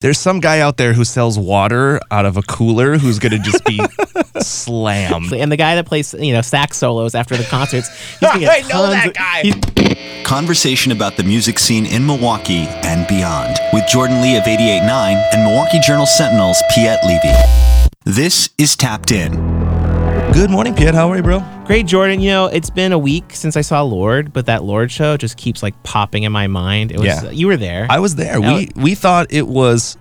[0.00, 3.38] There's some guy out there who sells water out of a cooler who's going to
[3.38, 3.78] just be
[4.40, 5.30] slammed.
[5.34, 8.64] And the guy that plays, you know, sax solos after the concerts, he's gonna get
[8.64, 9.42] I know that guy.
[9.42, 15.34] he's- Conversation about the music scene in Milwaukee and beyond with Jordan Lee of 88.9
[15.34, 17.34] and Milwaukee Journal Sentinel's Piet Levy.
[18.04, 19.34] This is Tapped In.
[20.40, 20.94] Good morning, Piet.
[20.94, 21.44] How are you, bro?
[21.66, 22.18] Great, Jordan.
[22.18, 25.36] You know, it's been a week since I saw Lorde, but that Lorde show just
[25.36, 26.92] keeps like popping in my mind.
[26.92, 27.28] It was Yeah.
[27.30, 27.86] you were there.
[27.90, 28.40] I was there.
[28.40, 29.98] We we thought it was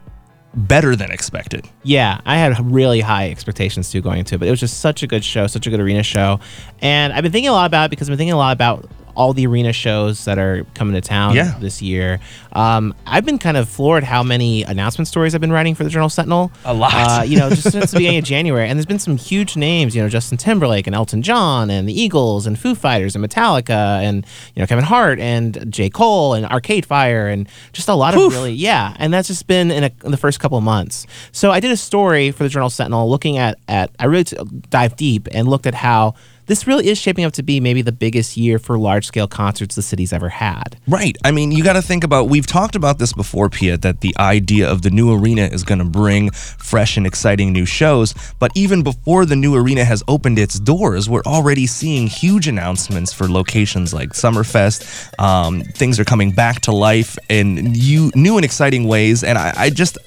[0.55, 1.67] better than expected.
[1.83, 5.03] Yeah, I had really high expectations too going into it, but it was just such
[5.03, 6.39] a good show, such a good arena show.
[6.81, 8.89] And I've been thinking a lot about it because I've been thinking a lot about
[9.19, 11.55] all the arena shows that are coming to town Yeah.
[11.59, 12.21] this year.
[12.53, 15.89] Um, I've been kind of floored how many announcement stories I've been writing for the
[15.89, 16.53] Journal Sentinel.
[16.63, 16.93] A lot.
[16.93, 18.69] Uh, you know, just since the beginning of January.
[18.69, 22.01] And there's been some huge names, you know, Justin Timberlake and Elton John and the
[22.01, 23.69] Eagles and Foo Fighters and Metallica
[24.01, 25.89] and, you know, Kevin Hart and J.
[25.89, 28.95] Cole and Arcade Fire and just a lot of really, yeah.
[28.99, 31.05] And that's just been in, a, in the first couple of months.
[31.33, 34.37] So I did a story for the Journal Sentinel looking at, at I really t-
[34.69, 36.13] dived deep and looked at how
[36.49, 39.75] this really is shaping up to be maybe the biggest year for large scale concerts
[39.75, 40.77] the city's ever had.
[40.87, 41.15] Right.
[41.23, 42.27] I mean, you got to think about.
[42.27, 45.77] We've talked about this before, Pia, that the idea of the new arena is going
[45.77, 48.15] to bring fresh and exciting new shows.
[48.39, 53.13] But even before the new arena has opened its doors, we're already seeing huge announcements
[53.13, 55.19] for locations like Summerfest.
[55.21, 59.23] Um, things are coming back to life in you, new and exciting ways.
[59.23, 59.99] And I, I just,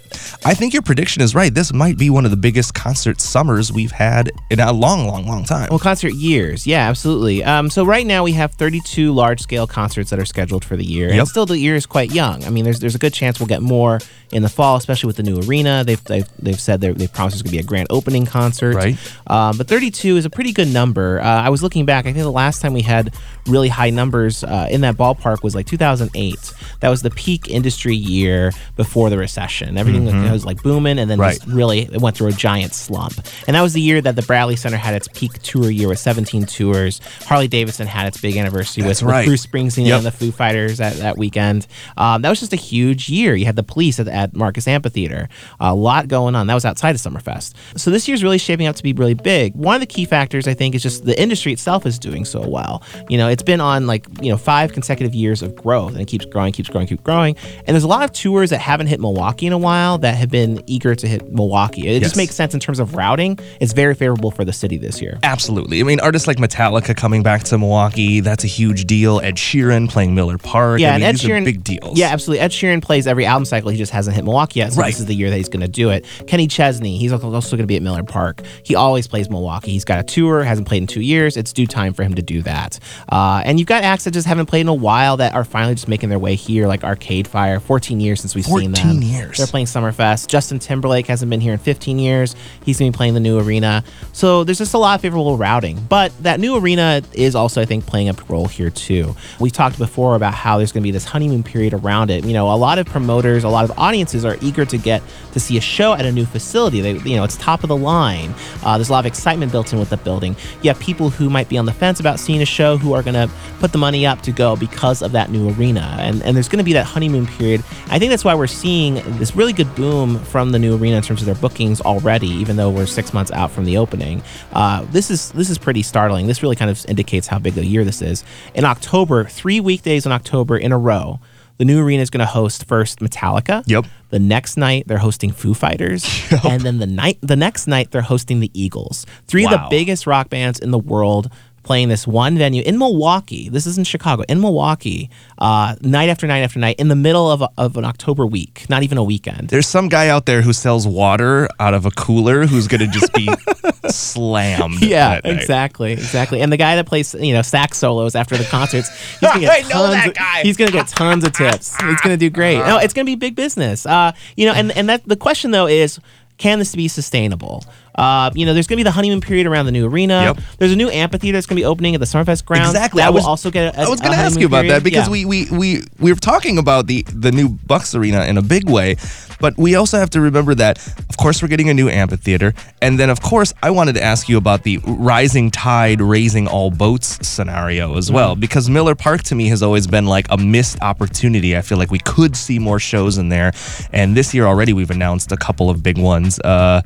[0.45, 1.55] I think your prediction is right.
[1.55, 5.25] This might be one of the biggest concert summers we've had in a long, long,
[5.25, 5.69] long time.
[5.70, 7.45] Well, concert years, yeah, absolutely.
[7.45, 11.11] Um, so right now we have 32 large-scale concerts that are scheduled for the year,
[11.11, 12.45] and still the year is quite young.
[12.45, 14.01] I mean, there's there's a good chance we'll get more
[14.33, 15.85] in the fall, especially with the new arena.
[15.85, 18.75] They've they've, they've said they've promised there's going to be a grand opening concert.
[18.75, 18.97] Right.
[19.27, 21.21] Um, but 32 is a pretty good number.
[21.21, 22.07] Uh, I was looking back.
[22.07, 23.15] I think the last time we had
[23.47, 26.53] really high numbers uh, in that ballpark was like 2008.
[26.81, 29.77] That was the peak industry year before the recession.
[29.77, 31.37] Everything was like booming, and then Right.
[31.37, 33.15] just really it went through a giant slump.
[33.47, 35.99] And that was the year that the Bradley Center had its peak tour year with
[36.25, 37.01] 17 tours.
[37.27, 39.27] Harley Davidson had its big anniversary That's with, with right.
[39.27, 39.98] Bruce Springsteen Yep.
[39.98, 41.67] and the Foo Fighters that, that weekend.
[41.97, 43.35] Um, that was just a huge year.
[43.35, 45.29] You had the police at, at Marcus Amphitheater.
[45.61, 46.47] A lot going on.
[46.47, 47.55] That was outside of Summerfest.
[47.77, 49.55] So this year's really shaping up to be really big.
[49.55, 52.47] One of the key factors, I think, is just the industry itself is doing so
[52.47, 52.83] well.
[53.08, 56.07] You know, it's been on like, you know, five consecutive years of growth and it
[56.08, 57.36] keeps growing, keeps growing, keeps growing.
[57.67, 60.30] And there's a lot of tours that haven't hit Milwaukee in a while that have
[60.30, 61.89] been eager to hit Milwaukee.
[61.89, 62.02] It Yes.
[62.02, 63.39] just makes sense in terms of routing.
[63.61, 65.18] It's very favorable for the city this year.
[65.23, 65.80] Absolutely.
[65.80, 69.20] I mean, artists like Metallica coming back to Milwaukee, that's a huge deal.
[69.20, 70.80] Ed Sheeran playing Miller Park.
[70.80, 71.98] Yeah, I mean, and Ed these are Sheeran, big deals.
[71.98, 72.40] Yeah, absolutely.
[72.40, 73.70] Ed Sheeran plays every album cycle.
[73.70, 74.89] He just hasn't hit Milwaukee yet, so Right.
[74.89, 76.05] this is the year that he's going to do it.
[76.27, 78.42] Kenny Chesney, he's also going to be at Miller Park.
[78.64, 79.70] He always plays Milwaukee.
[79.73, 81.36] He's got a tour, hasn't played in two years.
[81.36, 82.79] It's due time for him to do that.
[83.11, 85.74] Uh, and you've got acts that just haven't played in a while that are finally
[85.74, 87.61] just making their way here, like Arcade Fire.
[87.61, 88.85] 14 years since we've seen them.
[88.91, 89.39] 14 years.
[89.39, 90.27] They're playing Summerfest.
[90.29, 92.35] Justin Timberlake hasn't been here in 15 years.
[92.64, 93.85] He's going to be playing the new arena.
[94.12, 95.77] So there's just a lot of favorable routing.
[95.92, 99.14] But that new arena is also, I think, playing a role here too.
[99.39, 102.25] We talked before about how there's going to be this honeymoon period around it.
[102.25, 105.39] You know, a lot of promoters, a lot of audiences are eager to get to
[105.39, 106.80] see a show at a new facility.
[106.80, 108.35] They, you know, it's top of the line.
[108.63, 110.35] Uh, there's a lot of excitement built in with the building.
[110.63, 113.03] You have people who might be on the fence about seeing a show who are
[113.03, 115.95] going to put the money up to go because of that new arena.
[116.01, 117.63] And, and there's going to be that honeymoon period.
[117.89, 121.03] I think that's why we're seeing this really good boom from the new arena in
[121.03, 124.23] terms of their bookings already, even though we're six months out from the opening.
[124.55, 126.27] Uh, this is this is pretty startling.
[126.27, 128.25] This really kind of indicates how big a year this is.
[128.55, 131.20] In October, three weekdays in October in a row,
[131.59, 133.62] the new arena is going to host first Metallica.
[133.67, 133.87] Yep.
[134.11, 136.05] The next night they're hosting Foo Fighters,
[136.44, 139.06] and then the night the next night they're hosting the Eagles.
[139.26, 141.31] Three of the biggest rock bands in the world
[141.62, 143.49] playing this one venue in Milwaukee.
[143.49, 147.31] This is in Chicago, in Milwaukee, uh, night after night after night, in the middle
[147.31, 149.49] of, a, of an October week, not even a weekend.
[149.49, 152.87] There's some guy out there who sells water out of a cooler who's going to
[152.88, 153.28] just be
[153.88, 154.81] slammed.
[154.82, 156.40] Yeah, exactly, exactly.
[156.40, 158.88] And the guy that plays, you know, sax solos after the concerts,
[159.20, 160.12] he's gonna get tons.
[160.17, 160.43] guy.
[160.43, 161.81] He's gonna get tons of tips.
[161.81, 162.58] He's gonna do great.
[162.58, 163.87] No, it's gonna be big business.
[163.87, 166.00] Uh, you know, and and that the question though is,
[166.38, 167.65] can this be sustainable?
[167.97, 170.35] Uh, you know, there's gonna be the honeymoon period around the new arena.
[170.37, 170.41] Yep.
[170.59, 172.71] There's a new amphitheater that's gonna be opening at the Summerfest grounds.
[172.71, 173.00] Exactly.
[173.00, 173.75] That I will was also get.
[173.75, 175.83] A, I was going going to to ask you about that because we, we we
[175.99, 178.97] we were talking about the the new Bucks Arena in a big way,
[179.41, 180.79] but we also have to remember that
[181.09, 184.29] of course we're getting a new amphitheater, and then of course I wanted to ask
[184.29, 189.35] you about the rising tide raising all boats scenario as well because Miller Park to
[189.35, 191.56] me has always been like a missed opportunity.
[191.56, 193.53] I feel like we could see more shows in there,
[193.93, 196.39] and this year already we've announced a couple of big ones.
[196.41, 196.83] Uh,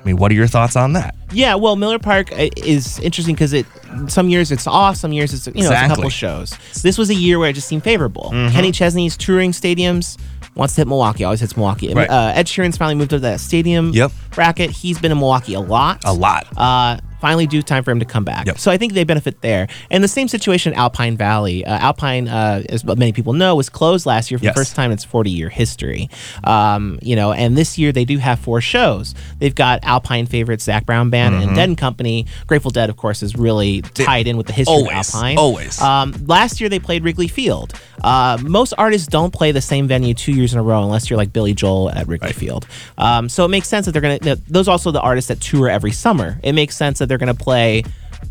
[0.00, 1.14] I mean, what are your thoughts on that?
[1.32, 3.66] Yeah, well, Miller Park uh, is interesting because it
[4.08, 6.56] some years it's off, some years it's you know it's a couple shows.
[6.82, 8.30] This was a year where it just seemed favorable.
[8.30, 10.18] Kenny Chesney's touring stadiums
[10.54, 11.24] wants to hit Milwaukee.
[11.24, 11.92] Always hits Milwaukee.
[11.92, 12.08] Right.
[12.08, 14.12] Uh, Ed Sheeran's finally moved to that stadium Yep.
[14.30, 14.70] bracket.
[14.70, 16.00] He's been in Milwaukee a lot.
[16.04, 16.46] A lot.
[16.56, 18.46] Uh, finally, due time for him to come back.
[18.46, 18.58] Yep.
[18.58, 19.68] So I think they benefit there.
[19.90, 21.64] And the same situation, Alpine Valley.
[21.64, 24.54] Uh, Alpine, uh, as many people know, was closed last year for Yes.
[24.54, 26.08] the first time in its 40 year history.
[26.44, 29.14] Um, you know, and this year they do have four shows.
[29.38, 31.48] They've got Alpine favorites Zac Brown Band Mm-hmm.
[31.48, 32.26] and Dead and Company.
[32.46, 35.38] Grateful Dead, of course, is really tied in with the history Always, of Alpine.
[35.38, 35.80] always.
[35.80, 37.72] Um, last year they played Wrigley Field.
[38.02, 41.16] Uh, most artists don't play the same venue two years in a row unless you're
[41.18, 42.66] like Billy Joel at Wrigley Field.
[42.96, 44.18] Um, so it makes sense that they're gonna.
[44.20, 46.38] That those are also the artists that tour every summer.
[46.42, 47.82] It makes sense that they're gonna play.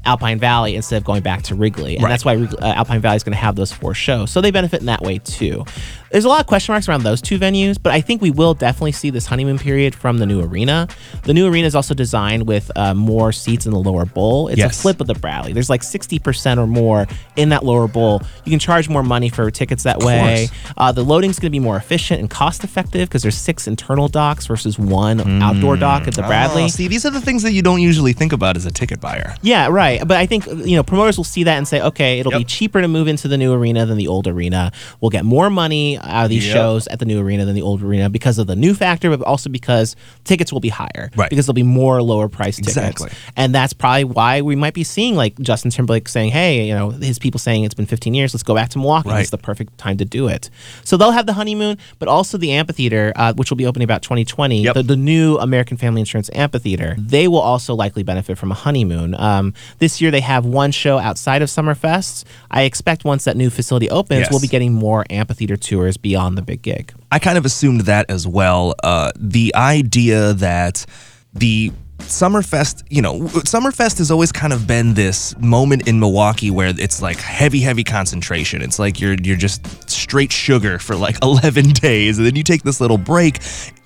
[0.05, 2.09] Alpine Valley instead of going back to Wrigley, and Right.
[2.09, 4.31] that's why uh, Alpine Valley is going to have those four shows.
[4.31, 5.65] So they benefit in that way too.
[6.11, 8.55] There's a lot of question marks around those two venues, but I think we will
[8.55, 10.87] definitely see this honeymoon period from the new arena.
[11.23, 14.47] The new arena is also designed with uh, more seats in the lower bowl.
[14.47, 14.79] It's Yes.
[14.79, 15.53] a flip of the Bradley.
[15.53, 18.23] There's like 60% or more in that lower bowl.
[18.45, 20.47] You can charge more money for tickets that way.
[20.77, 24.07] Uh, the loading's going to be more efficient and cost effective because there's six internal
[24.07, 26.63] docks versus one outdoor dock at the Bradley.
[26.63, 28.99] Oh, see, these are the things that you don't usually think about as a ticket
[28.99, 29.35] buyer.
[29.43, 29.78] Yeah, right.
[29.79, 32.81] But I think you know promoters will see that and say, okay, it'll be cheaper
[32.81, 34.71] to move into the new arena than the old arena.
[35.01, 36.53] We'll get more money out of these Yep.
[36.53, 39.25] shows at the new arena than the old arena because of the new factor, but
[39.25, 41.09] also because tickets will be higher.
[41.15, 41.29] Right.
[41.29, 42.77] Because there'll be more lower price tickets.
[42.77, 43.09] Exactly.
[43.35, 46.89] And that's probably why we might be seeing like Justin Timberlake saying, hey, you know,
[46.91, 49.09] his people saying it's been 15 years, let's go back to Milwaukee.
[49.09, 49.21] Right.
[49.21, 50.49] It's the perfect time to do it.
[50.83, 54.01] So they'll have the honeymoon, but also the amphitheater, uh, which will be opening about
[54.01, 54.63] 2020.
[54.63, 54.73] Yep.
[54.75, 56.95] The, the new American Family Insurance Amphitheater.
[56.97, 59.15] They will also likely benefit from a honeymoon.
[59.15, 62.23] Um, this year they have one show outside of Summerfest.
[62.49, 64.31] I expect once that new facility opens, Yes.
[64.31, 66.91] we'll be getting more amphitheater tours beyond the big gig.
[67.11, 68.73] I kind of assumed that as well.
[68.83, 70.85] Uh, the idea that
[71.33, 76.73] the Summerfest, you know, Summerfest has always kind of been this moment in Milwaukee where
[76.77, 78.61] it's like heavy, heavy concentration.
[78.61, 82.63] It's like you're you're just straight sugar for like 11 days, and then you take
[82.63, 83.39] this little break,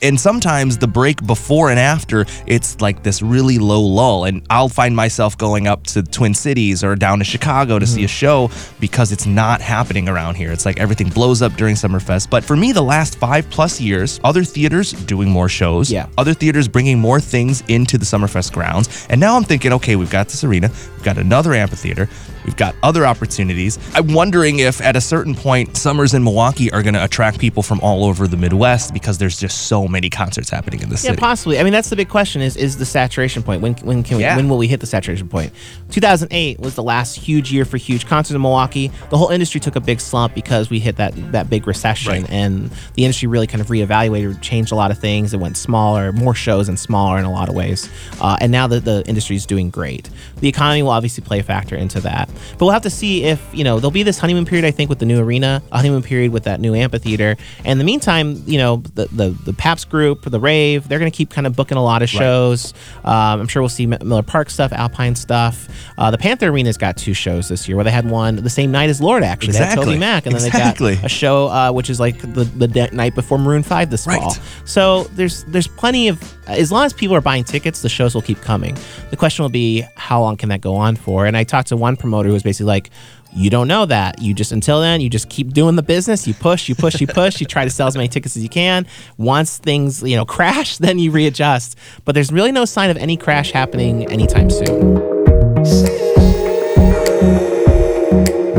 [0.04, 4.70] and sometimes the break before and after, it's like this really low lull, and I'll
[4.70, 8.10] find myself going up to Twin Cities or down to Chicago to see a mm-hmm.
[8.10, 10.52] show because it's not happening around here.
[10.52, 12.30] It's like everything blows up during Summerfest.
[12.30, 16.08] But for me, the last five plus years, other theaters doing more shows, Yeah.
[16.18, 19.08] other theaters bringing more things into the Summerfest grounds.
[19.10, 20.70] And now I'm thinking, okay, we've got this arena,
[21.04, 22.08] we've got another amphitheater,
[22.46, 23.78] we've got other opportunities.
[23.94, 27.62] I'm wondering if at a certain point, summers in Milwaukee are going to attract people
[27.62, 31.00] from all over the Midwest because there's just so many concerts happening in the Yeah,
[31.00, 31.14] city.
[31.16, 31.60] Yeah, possibly.
[31.60, 33.62] I mean, that's the big question: is is the saturation point?
[33.62, 34.38] When when can we, Yeah.
[34.38, 35.52] when will we hit the saturation point?
[35.92, 38.92] 2008 was the last huge year for huge concerts in Milwaukee.
[39.10, 42.30] The whole industry took a big slump because we hit that that big recession, Right.
[42.30, 45.34] and the industry really kind of reevaluated, changed a lot of things.
[45.34, 47.90] It went smaller, more shows, and smaller in a lot of ways.
[48.22, 50.10] Uh, and now that the industry is doing great,
[50.40, 52.30] the economy will obviously play a factor into that.
[52.54, 54.66] But we'll have to see if you know there'll be this honeymoon period.
[54.66, 57.36] I think with the new arena, a honeymoon period with that new amphitheater.
[57.60, 61.12] And in the meantime, you know the the, the Pabst group, the Rave, they're going
[61.12, 62.74] to keep kind of booking a lot of shows.
[63.04, 65.68] Um, I'm sure we'll see Miller Park stuff, Alpine stuff.
[65.98, 68.72] Uh, the Panther Arena's got two shows this year, where they had one the same
[68.72, 69.24] night as Lorde.
[69.24, 69.96] Actually, they had Exactly.
[69.98, 70.96] TobyMac, and then Exactly.
[70.96, 73.89] they got a show uh, which is like the the de- night before Maroon Five
[73.89, 74.19] this Right.
[74.22, 74.36] fall.
[74.66, 78.22] So there's there's plenty of as long as people are buying tickets, the shows will
[78.22, 78.78] keep coming.
[79.12, 81.26] The question will be how long can that go on for?
[81.26, 82.90] And I talked to one promoter who was basically like.
[83.36, 84.22] You don't know that.
[84.22, 86.28] You just until then, you just keep doing the business.
[86.28, 87.42] You push, you push, you push.
[87.42, 88.86] You try to sell as many tickets as you can.
[89.18, 91.76] Once things, you know, crash, then you readjust.
[92.06, 96.02] But there's really no sign of any crash happening anytime soon.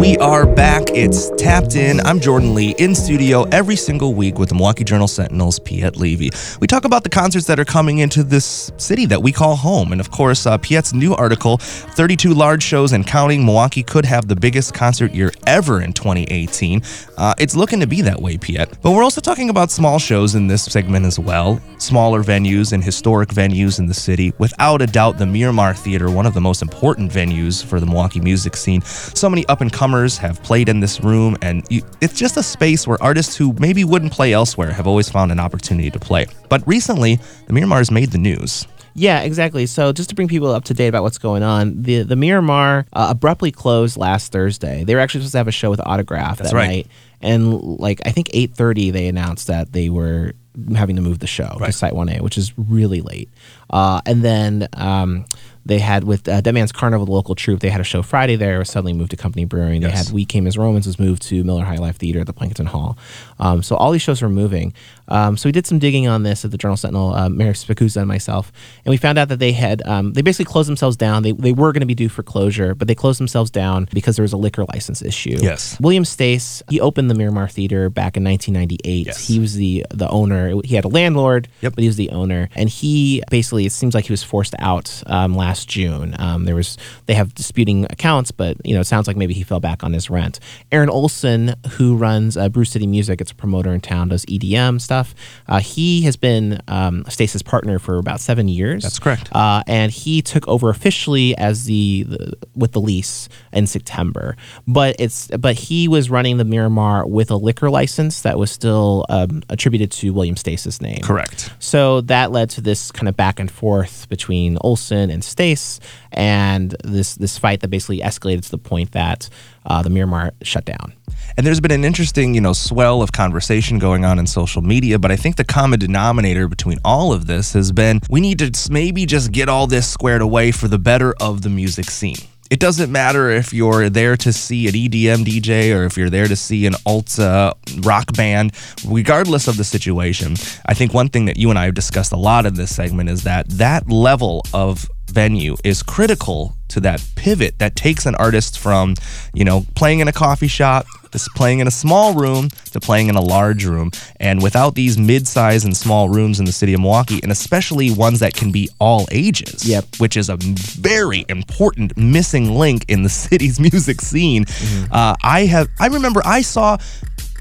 [0.04, 0.82] We are back.
[0.90, 1.98] It's tapped in.
[2.00, 6.30] I'm Jordan Lee in studio every single week with the Milwaukee Journal Sentinel's Piet Levy.
[6.60, 9.92] We talk about the concerts that are coming into this city that we call home.
[9.92, 13.46] And of course, uh, Piet's new article 32 large shows and counting.
[13.46, 16.82] Milwaukee could have the biggest concert year ever in 2018.
[17.16, 18.76] Uh, it's looking to be that way, Piet.
[18.82, 21.62] But we're also talking about small shows in this segment as well.
[21.78, 24.34] Smaller venues and historic venues in the city.
[24.36, 28.20] Without a doubt, the Miramar Theater, one of the most important venues for the Milwaukee
[28.20, 28.82] music scene.
[28.82, 32.42] So many up and comers have played in this room, and you, it's just a
[32.42, 36.26] space where artists who maybe wouldn't play elsewhere have always found an opportunity to play.
[36.48, 38.66] But recently, the Miramar's made the news.
[38.94, 39.66] Yeah, exactly.
[39.66, 42.86] So just to bring people up to date about what's going on, the the Miramar
[42.92, 44.84] uh, abruptly closed last Thursday.
[44.84, 46.68] They were actually supposed to have a show with Autograph That's that right.
[46.68, 46.86] night,
[47.20, 50.34] and like I think eight thirty, they announced that they were
[50.76, 53.28] having to move the show to Site One A, which is really late.
[53.70, 55.24] Uh, and then um,
[55.66, 57.60] They had with uh, Dead Man's Carnival, the local troupe.
[57.60, 58.56] They had a show Friday there.
[58.56, 59.80] It was suddenly moved to Company Brewing.
[59.80, 62.32] They had We Came as Romans was moved to Miller High Life Theater at the
[62.32, 62.98] Plankinton Hall.
[63.38, 64.74] Um, so all these shows were moving.
[65.08, 67.98] Um, so we did some digging on this at the Journal Sentinel, uh, Mary Spicuzza
[67.98, 68.50] and myself,
[68.86, 71.22] and we found out that they had um, they basically closed themselves down.
[71.22, 74.16] They, they were going to be due for closure, but they closed themselves down because
[74.16, 75.36] there was a liquor license issue.
[75.42, 75.78] Yes.
[75.78, 79.06] William Stace, he opened the Miramar Theater back in 1998.
[79.06, 79.26] Yes.
[79.28, 80.54] He was the the owner.
[80.64, 81.74] He had a landlord, Yep.
[81.74, 85.02] but he was the owner, and he basically it seems like he was forced out
[85.06, 86.16] um, last June.
[86.18, 89.44] Um, there was they have disputing accounts, but you know it sounds like maybe he
[89.44, 90.40] fell back on his rent.
[90.72, 94.80] Aaron Olson, who runs uh, Brew City Music, it's a promoter in town, does EDM
[94.80, 95.14] stuff.
[95.46, 97.04] Uh, he has been um,
[97.44, 98.82] partner for about seven years.
[98.82, 99.28] That's correct.
[99.30, 104.36] Uh, and he took over officially as the, the with the lease in September.
[104.66, 109.06] But it's but he was running the Miramar with a liquor license that was still
[109.08, 111.02] um, attributed to William Stace's name.
[111.02, 111.52] Correct.
[111.60, 115.78] So that led to this kind of back and forth between Olson and Stace,
[116.10, 119.28] and this this fight that basically escalated to the point that
[119.66, 120.94] uh, the Miramar shut down.
[121.36, 124.98] And there's been an interesting, you know, swell of conversation going on in social media,
[124.98, 128.72] but I think the common denominator between all of this has been we need to
[128.72, 132.16] maybe just get all this squared away for the better of the music scene.
[132.50, 136.28] It doesn't matter if you're there to see an EDM DJ or if you're there
[136.28, 138.52] to see an alt uh, rock band,
[138.86, 140.36] regardless of the situation.
[140.66, 143.08] I think one thing that you and I have discussed a lot in this segment
[143.08, 148.58] is that that level of venue is critical to that pivot that takes an artist
[148.58, 148.94] from,
[149.32, 153.08] you know, playing in a coffee shop to playing in a small room to playing
[153.08, 153.92] in a large room.
[154.18, 158.18] And without these mid-size and small rooms in the city of Milwaukee, and especially ones
[158.18, 159.84] that can be all ages, Yep.
[159.98, 164.44] which is a very important missing link in the city's music scene.
[164.90, 166.78] Uh, I have, I remember I saw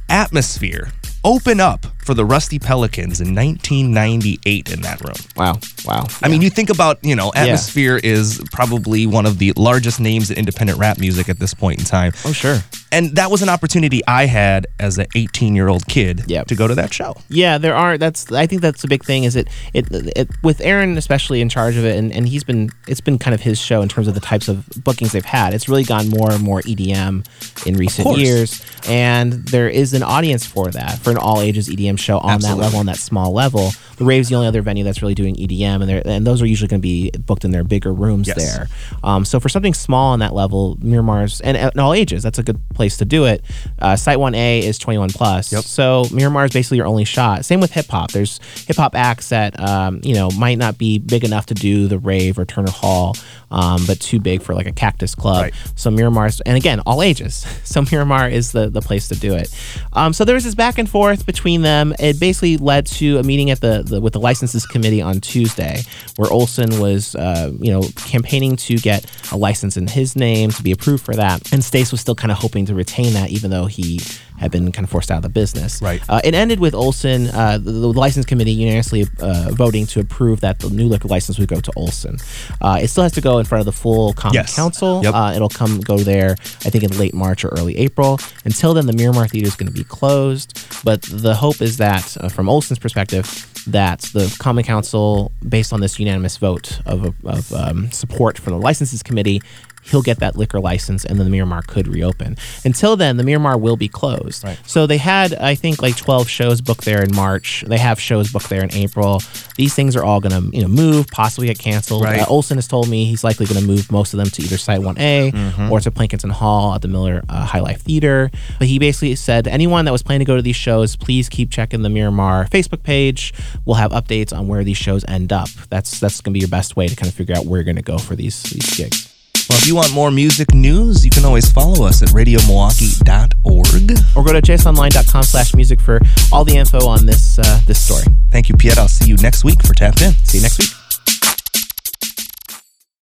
[0.09, 0.91] Atmosphere
[1.23, 5.15] open up for the Rusty Pelicans in 1998 in that room.
[5.35, 5.59] Wow!
[5.85, 6.05] Wow!
[6.21, 10.29] I mean, you think about, you know, Atmosphere is probably one of the largest names
[10.31, 12.11] in independent rap music at this point in time.
[12.25, 12.59] oh sure.
[12.93, 16.47] And that was an opportunity I had as an 18 year old kid Yep.
[16.47, 17.15] to go to that show.
[17.29, 17.97] Yeah, there are.
[17.97, 19.23] That's I think that's the big thing.
[19.23, 22.69] Is it, it it with Aaron especially in charge of it, and, and he's been
[22.87, 25.53] it's been kind of his show in terms of the types of bookings they've had.
[25.53, 27.25] It's really gone more and more EDM
[27.65, 31.97] in recent years, and there is an audience for that for an all ages EDM
[31.97, 32.59] show on Absolutely.
[32.59, 33.71] that level, on that small level.
[33.97, 36.45] The Rave's the only other venue that's really doing EDM, and they're, and those are
[36.47, 38.37] usually going to be booked in their bigger rooms Yes.
[38.37, 38.67] there.
[39.03, 42.43] Um, so for something small on that level, Miramar's and, and all ages, that's a
[42.43, 43.43] good place to do it.
[43.79, 45.51] Uh, Site One A is 21 plus.
[45.51, 45.63] Yep.
[45.63, 47.45] So Miramar is basically your only shot.
[47.45, 48.11] Same with hip hop.
[48.11, 51.87] There's hip hop acts that um, you know might not be big enough to do
[51.87, 53.15] the rave or Turner Hall,
[53.51, 55.43] um, but too big for like a Cactus Club.
[55.43, 55.53] Right.
[55.75, 57.45] So Miramar's and again all ages.
[57.73, 59.49] So Miramar is the the place to do it.
[59.93, 61.93] Um, so there was this back and forth between them.
[61.97, 65.81] It basically led to a meeting at the, the with the licenses committee on Tuesday,
[66.17, 70.61] where Olson was uh, you know campaigning to get a license in his name to
[70.61, 73.51] be approved for that, and Stace was still kind of hoping to retain that, even
[73.51, 73.99] though he
[74.39, 75.81] had been kind of forced out of the business.
[75.81, 76.01] Right.
[76.09, 80.41] Uh, it ended with Olson, uh, the, the license committee unanimously uh, voting to approve
[80.41, 82.17] that the new liquor license would go to Olson.
[82.59, 84.55] Uh, it still has to go in front of the full common Yes.
[84.55, 85.01] council.
[85.03, 85.13] Yep.
[85.13, 86.31] Uh, it'll come go there,
[86.65, 88.19] I think, in late March or early April.
[88.43, 90.59] Until then, the Miramar Theater is going to be closed.
[90.83, 95.79] But the hope is that, uh, from Olson's perspective, that the Common Council, based on
[95.79, 99.41] this unanimous vote of, of um, support from the licenses committee,
[99.85, 102.37] he'll get that liquor license and then the Miramar could reopen.
[102.65, 104.43] Until then, the Miramar will be closed.
[104.43, 104.59] Right.
[104.65, 107.63] So they had, I think, like 12 shows booked there in March.
[107.67, 109.21] They have shows booked there in April.
[109.57, 112.03] These things are all going to, you know, move, possibly get canceled.
[112.03, 112.21] Right.
[112.21, 114.57] Uh, Olson has told me he's likely going to move most of them to either
[114.57, 118.31] Site 1A or to Plankinton Hall at the Miller uh, High Life Theater.
[118.59, 121.51] But he basically said anyone that was planning to go to these shows, please keep
[121.51, 123.33] checking the Miramar Facebook page.
[123.65, 125.49] We'll have updates on where these shows end up.
[125.69, 127.65] That's that's going to be your best way to kind of figure out where you're
[127.65, 129.12] going to go for these these gigs.
[129.53, 133.91] Well, if you want more music news, you can always follow us at radiomilwaukee.org.
[134.15, 135.99] Or go to jsonline.com slash music for
[136.31, 138.05] all the info on this uh, this story.
[138.31, 138.79] Thank you, Piet.
[138.79, 140.13] I'll see you next week for Tapped In.
[140.25, 140.82] See you next week.